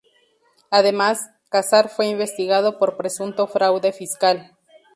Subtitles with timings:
[0.71, 4.57] Además, Kassar fue investigado por presunto fraude fiscal.